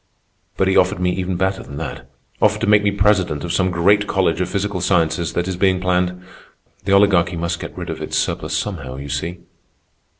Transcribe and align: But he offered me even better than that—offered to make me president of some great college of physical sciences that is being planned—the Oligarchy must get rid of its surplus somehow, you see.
But 0.57 0.67
he 0.67 0.75
offered 0.75 0.97
me 0.97 1.11
even 1.11 1.35
better 1.37 1.61
than 1.61 1.77
that—offered 1.77 2.61
to 2.61 2.65
make 2.65 2.81
me 2.81 2.89
president 2.89 3.43
of 3.43 3.53
some 3.53 3.69
great 3.69 4.07
college 4.07 4.41
of 4.41 4.49
physical 4.49 4.81
sciences 4.81 5.33
that 5.33 5.47
is 5.47 5.57
being 5.57 5.79
planned—the 5.79 6.91
Oligarchy 6.91 7.35
must 7.35 7.59
get 7.59 7.77
rid 7.77 7.91
of 7.91 8.01
its 8.01 8.17
surplus 8.17 8.57
somehow, 8.57 8.95
you 8.95 9.09
see. 9.09 9.41